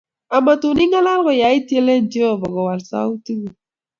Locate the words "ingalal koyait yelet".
0.83-2.05